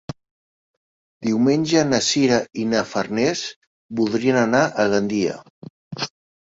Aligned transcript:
Diumenge 1.27 1.83
na 1.91 1.99
Sira 2.07 2.41
i 2.63 2.65
na 2.73 2.81
Farners 2.95 3.47
voldrien 4.01 4.45
anar 4.47 4.67
a 4.67 4.89
Gandia. 4.97 5.39